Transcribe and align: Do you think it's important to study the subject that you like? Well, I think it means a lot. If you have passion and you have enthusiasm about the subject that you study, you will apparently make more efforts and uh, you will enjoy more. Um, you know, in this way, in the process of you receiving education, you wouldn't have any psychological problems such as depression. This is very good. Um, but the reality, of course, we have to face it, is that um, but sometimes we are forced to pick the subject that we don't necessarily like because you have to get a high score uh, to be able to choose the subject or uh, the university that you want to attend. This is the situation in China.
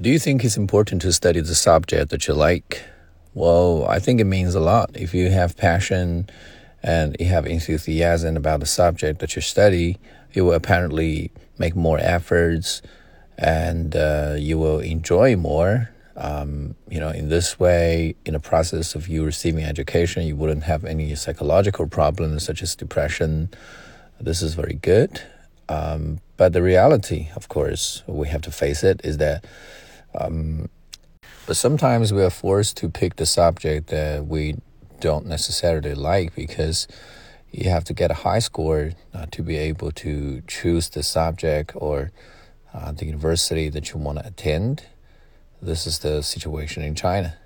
Do 0.00 0.10
you 0.10 0.18
think 0.18 0.44
it's 0.44 0.56
important 0.56 1.02
to 1.02 1.12
study 1.12 1.38
the 1.38 1.54
subject 1.54 2.10
that 2.10 2.26
you 2.26 2.34
like? 2.34 2.82
Well, 3.32 3.86
I 3.88 4.00
think 4.00 4.20
it 4.20 4.24
means 4.24 4.56
a 4.56 4.60
lot. 4.60 4.90
If 4.94 5.14
you 5.14 5.30
have 5.30 5.56
passion 5.56 6.28
and 6.82 7.14
you 7.20 7.26
have 7.26 7.46
enthusiasm 7.46 8.36
about 8.36 8.58
the 8.58 8.66
subject 8.66 9.20
that 9.20 9.36
you 9.36 9.42
study, 9.42 9.98
you 10.32 10.46
will 10.46 10.54
apparently 10.54 11.30
make 11.58 11.76
more 11.76 12.00
efforts 12.00 12.82
and 13.38 13.94
uh, 13.94 14.34
you 14.36 14.58
will 14.58 14.80
enjoy 14.80 15.36
more. 15.36 15.90
Um, 16.16 16.74
you 16.88 16.98
know, 16.98 17.10
in 17.10 17.28
this 17.28 17.60
way, 17.60 18.16
in 18.24 18.32
the 18.32 18.40
process 18.40 18.96
of 18.96 19.06
you 19.06 19.24
receiving 19.24 19.62
education, 19.62 20.26
you 20.26 20.34
wouldn't 20.34 20.64
have 20.64 20.84
any 20.84 21.14
psychological 21.14 21.86
problems 21.86 22.42
such 22.42 22.62
as 22.62 22.74
depression. 22.74 23.48
This 24.20 24.42
is 24.42 24.54
very 24.54 24.74
good. 24.74 25.22
Um, 25.68 26.18
but 26.36 26.52
the 26.52 26.62
reality, 26.62 27.28
of 27.36 27.48
course, 27.48 28.02
we 28.08 28.26
have 28.26 28.42
to 28.42 28.50
face 28.50 28.82
it, 28.82 29.00
is 29.04 29.18
that 29.18 29.44
um, 30.18 30.68
but 31.46 31.56
sometimes 31.56 32.12
we 32.12 32.22
are 32.22 32.30
forced 32.30 32.76
to 32.78 32.88
pick 32.88 33.16
the 33.16 33.26
subject 33.26 33.88
that 33.88 34.26
we 34.26 34.56
don't 35.00 35.26
necessarily 35.26 35.94
like 35.94 36.34
because 36.34 36.88
you 37.50 37.68
have 37.70 37.84
to 37.84 37.92
get 37.92 38.10
a 38.10 38.14
high 38.14 38.38
score 38.38 38.92
uh, 39.12 39.26
to 39.30 39.42
be 39.42 39.56
able 39.56 39.90
to 39.92 40.42
choose 40.46 40.88
the 40.88 41.02
subject 41.02 41.72
or 41.74 42.10
uh, 42.72 42.92
the 42.92 43.04
university 43.04 43.68
that 43.68 43.92
you 43.92 44.00
want 44.00 44.18
to 44.18 44.26
attend. 44.26 44.84
This 45.60 45.86
is 45.86 45.98
the 46.00 46.22
situation 46.22 46.82
in 46.82 46.94
China. 46.94 47.36